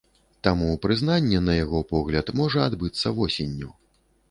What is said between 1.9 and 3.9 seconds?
погляд, можа адбыцца восенню.